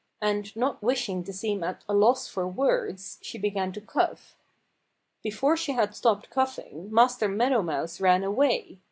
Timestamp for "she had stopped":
5.55-6.31